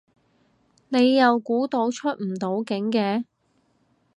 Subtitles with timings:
[0.89, 3.23] 你又估到出唔到境嘅